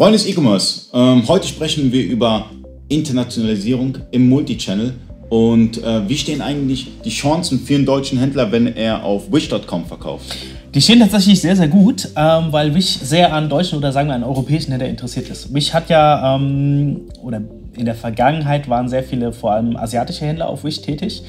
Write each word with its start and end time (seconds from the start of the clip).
Freunde 0.00 0.16
des 0.16 0.26
E-Commerce, 0.26 0.86
ähm, 0.94 1.28
heute 1.28 1.46
sprechen 1.46 1.92
wir 1.92 2.02
über 2.02 2.46
Internationalisierung 2.88 3.98
im 4.12 4.30
Multichannel 4.30 4.94
und 5.28 5.76
äh, 5.84 6.08
wie 6.08 6.16
stehen 6.16 6.40
eigentlich 6.40 6.88
die 7.04 7.10
Chancen 7.10 7.60
für 7.60 7.74
einen 7.74 7.84
deutschen 7.84 8.18
Händler, 8.18 8.50
wenn 8.50 8.66
er 8.68 9.04
auf 9.04 9.30
Wish.com 9.30 9.84
verkauft? 9.84 10.24
Die 10.72 10.80
stehen 10.80 11.00
tatsächlich 11.00 11.42
sehr, 11.42 11.54
sehr 11.54 11.68
gut, 11.68 12.08
ähm, 12.16 12.46
weil 12.50 12.74
Wish 12.74 12.98
sehr 13.02 13.30
an 13.34 13.50
deutschen 13.50 13.76
oder 13.76 13.92
sagen 13.92 14.08
wir 14.08 14.14
an 14.14 14.24
europäischen 14.24 14.70
Händler 14.70 14.88
interessiert 14.88 15.28
ist. 15.28 15.52
Wish 15.52 15.74
hat 15.74 15.90
ja, 15.90 16.34
ähm, 16.34 17.02
oder 17.22 17.42
in 17.76 17.84
der 17.84 17.94
Vergangenheit 17.94 18.68
waren 18.68 18.88
sehr 18.88 19.02
viele, 19.02 19.32
vor 19.32 19.52
allem 19.52 19.76
asiatische 19.76 20.24
Händler 20.24 20.48
auf 20.48 20.64
Wish 20.64 20.82
tätig, 20.82 21.22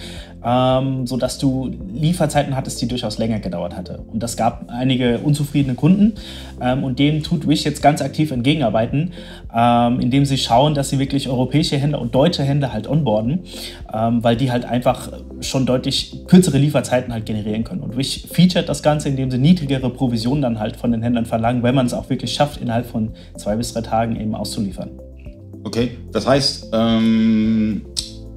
ähm, 0.43 1.05
sodass 1.05 1.37
du 1.37 1.71
Lieferzeiten 1.93 2.55
hattest, 2.55 2.81
die 2.81 2.87
durchaus 2.87 3.17
länger 3.17 3.39
gedauert 3.39 3.75
hatte. 3.75 3.99
Und 4.11 4.23
das 4.23 4.37
gab 4.37 4.65
einige 4.69 5.19
unzufriedene 5.19 5.75
Kunden 5.75 6.13
ähm, 6.59 6.83
und 6.83 6.97
denen 6.99 7.21
tut 7.21 7.47
Wish 7.47 7.63
jetzt 7.63 7.83
ganz 7.83 8.01
aktiv 8.01 8.31
entgegenarbeiten, 8.31 9.13
ähm, 9.55 9.99
indem 9.99 10.25
sie 10.25 10.37
schauen, 10.37 10.73
dass 10.73 10.89
sie 10.89 10.99
wirklich 10.99 11.29
europäische 11.29 11.77
Händler 11.77 12.01
und 12.01 12.15
deutsche 12.15 12.43
Händler 12.43 12.73
halt 12.73 12.87
onboarden, 12.87 13.41
ähm, 13.93 14.23
weil 14.23 14.35
die 14.35 14.51
halt 14.51 14.65
einfach 14.65 15.11
schon 15.41 15.65
deutlich 15.65 16.25
kürzere 16.27 16.57
Lieferzeiten 16.57 17.13
halt 17.13 17.25
generieren 17.25 17.63
können. 17.63 17.81
Und 17.81 17.97
Wish 17.97 18.23
featuret 18.31 18.67
das 18.67 18.81
Ganze, 18.81 19.09
indem 19.09 19.29
sie 19.29 19.37
niedrigere 19.37 19.89
Provisionen 19.91 20.41
dann 20.41 20.59
halt 20.59 20.75
von 20.75 20.91
den 20.91 21.03
Händlern 21.03 21.25
verlangen, 21.25 21.61
wenn 21.61 21.75
man 21.75 21.85
es 21.85 21.93
auch 21.93 22.09
wirklich 22.09 22.33
schafft, 22.33 22.59
innerhalb 22.59 22.87
von 22.87 23.11
zwei 23.37 23.55
bis 23.55 23.73
drei 23.73 23.81
Tagen 23.81 24.19
eben 24.19 24.33
auszuliefern. 24.33 24.89
Okay, 25.63 25.97
das 26.11 26.25
heißt, 26.25 26.69
ähm, 26.73 27.81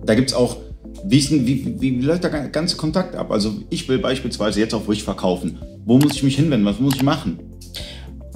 da 0.04 0.14
gibt 0.14 0.30
es 0.30 0.36
auch, 0.36 0.58
wie, 1.04 1.46
wie, 1.46 1.80
wie, 1.80 2.00
läuft 2.00 2.24
der 2.24 2.30
ganze 2.48 2.76
Kontakt 2.76 3.14
ab? 3.14 3.30
Also 3.30 3.54
ich 3.70 3.88
will 3.88 3.98
beispielsweise 3.98 4.60
jetzt 4.60 4.74
auf 4.74 4.88
Wish 4.88 5.02
verkaufen. 5.02 5.58
Wo 5.84 5.98
muss 5.98 6.14
ich 6.16 6.22
mich 6.22 6.36
hinwenden? 6.36 6.66
Was 6.66 6.80
muss 6.80 6.96
ich 6.96 7.02
machen? 7.02 7.38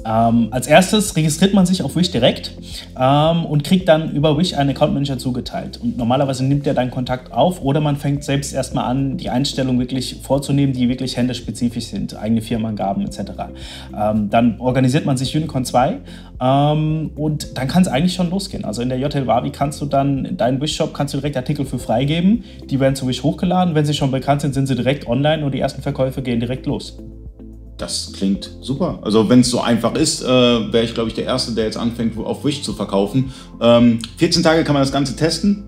Ähm, 0.09 0.49
als 0.51 0.67
erstes 0.67 1.17
registriert 1.17 1.53
man 1.53 1.67
sich 1.67 1.83
auf 1.83 1.95
Wish 1.95 2.11
direkt 2.11 2.53
ähm, 2.99 3.45
und 3.45 3.63
kriegt 3.63 3.89
dann 3.89 4.13
über 4.13 4.39
Wish 4.39 4.55
einen 4.55 4.71
Account 4.71 4.95
Manager 4.95 5.19
zugeteilt. 5.19 5.79
Und 5.83 5.99
normalerweise 5.99 6.45
nimmt 6.45 6.67
er 6.67 6.73
dann 6.73 6.91
Kontakt 6.91 7.33
auf 7.33 7.63
oder 7.63 7.81
man 7.81 7.97
fängt 7.97 8.25
selbst 8.25 8.55
erstmal 8.55 8.85
an, 8.85 9.19
die 9.19 9.29
Einstellungen 9.29 9.79
wirklich 9.79 10.21
vorzunehmen, 10.23 10.73
die 10.73 10.89
wirklich 10.89 11.17
händlerspezifisch 11.17 11.87
sind, 11.87 12.17
eigene 12.17 12.41
Firmenangaben 12.41 13.05
etc. 13.05 13.21
Ähm, 13.97 14.31
dann 14.31 14.59
organisiert 14.61 15.05
man 15.05 15.19
sich 15.19 15.37
Unicorn 15.37 15.67
2 15.67 15.99
ähm, 16.41 17.11
und 17.15 17.59
dann 17.59 17.69
kann 17.69 17.83
es 17.83 17.89
eigentlich 17.89 18.15
schon 18.15 18.31
losgehen. 18.31 18.65
Also 18.65 18.81
in 18.81 18.89
der 18.89 18.99
JL 18.99 19.27
Wavi 19.27 19.51
kannst 19.51 19.81
du 19.83 19.87
dann 19.87 20.25
in 20.25 20.37
deinen 20.39 20.61
Wish-Shop 20.61 20.95
kannst 20.95 21.13
du 21.13 21.19
direkt 21.19 21.37
Artikel 21.37 21.67
für 21.67 21.79
freigeben. 21.79 22.45
Die 22.71 22.81
werden 22.81 22.95
zu 22.95 23.07
Wish 23.07 23.23
hochgeladen. 23.23 23.75
Wenn 23.75 23.85
sie 23.85 23.95
schon 23.95 24.11
bekannt 24.11 24.41
sind, 24.41 24.55
sind 24.55 24.67
sie 24.67 24.75
direkt 24.75 25.07
online 25.07 25.45
und 25.45 25.53
die 25.53 25.61
ersten 25.61 25.83
Verkäufe 25.83 26.23
gehen 26.23 26.41
direkt 26.41 26.65
los. 26.65 26.97
Das 27.79 28.13
klingt 28.13 28.51
super. 28.61 28.99
Also 29.03 29.29
wenn 29.29 29.41
es 29.41 29.51
so 29.51 29.61
einfach 29.61 29.95
ist, 29.95 30.23
äh, 30.23 30.27
wäre 30.27 30.85
ich, 30.85 30.95
glaube 30.95 31.09
ich, 31.09 31.15
der 31.15 31.25
Erste, 31.25 31.53
der 31.53 31.65
jetzt 31.65 31.77
anfängt, 31.77 32.19
auf 32.19 32.45
Wish 32.45 32.63
zu 32.63 32.75
verkaufen. 32.75 33.33
Ähm, 33.61 34.01
14 34.17 34.43
Tage 34.43 34.65
kann 34.65 34.75
man 34.75 34.83
das 34.83 34.93
Ganze 34.93 35.15
testen. 35.15 35.65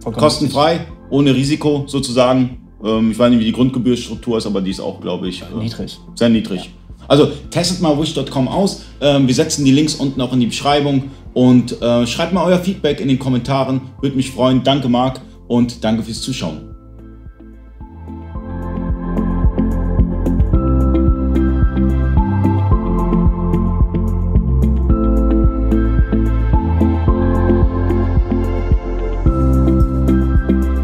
Vollkommen 0.00 0.16
kostenfrei, 0.16 0.72
richtig. 0.72 0.88
ohne 1.10 1.34
Risiko 1.34 1.84
sozusagen. 1.86 2.58
Ähm, 2.82 3.10
ich 3.10 3.18
weiß 3.18 3.30
nicht, 3.30 3.40
wie 3.40 3.44
die 3.44 3.52
Grundgebührstruktur 3.52 4.38
ist, 4.38 4.46
aber 4.46 4.62
die 4.62 4.70
ist 4.70 4.80
auch, 4.80 5.00
glaube 5.02 5.28
ich, 5.28 5.42
äh, 5.42 5.58
niedrig. 5.58 5.98
Sehr 6.14 6.30
niedrig. 6.30 6.64
Ja. 6.64 6.70
Also 7.08 7.26
testet 7.50 7.82
mal 7.82 8.00
wish.com 8.00 8.48
aus. 8.48 8.82
Ähm, 9.00 9.26
wir 9.26 9.34
setzen 9.34 9.64
die 9.64 9.72
Links 9.72 9.96
unten 9.96 10.20
auch 10.22 10.32
in 10.32 10.40
die 10.40 10.46
Beschreibung 10.46 11.10
und 11.34 11.80
äh, 11.82 12.06
schreibt 12.06 12.32
mal 12.32 12.44
euer 12.44 12.58
Feedback 12.58 13.00
in 13.00 13.08
den 13.08 13.18
Kommentaren. 13.18 13.82
Würde 14.00 14.16
mich 14.16 14.30
freuen. 14.30 14.62
Danke, 14.64 14.88
Marc, 14.88 15.20
und 15.46 15.84
danke 15.84 16.02
fürs 16.02 16.22
Zuschauen. 16.22 16.69